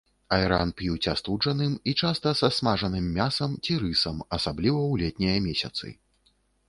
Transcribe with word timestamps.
Айран 0.35 0.69
п'юць 0.79 1.09
астуджаным 1.11 1.75
і 1.91 1.93
часта 2.07 2.33
са 2.39 2.49
смажаным 2.57 3.11
мясам 3.17 3.51
ці 3.63 3.77
рысам, 3.83 4.17
асабліва 4.39 4.81
ў 4.91 5.03
летнія 5.03 5.37
месяцы. 5.51 5.97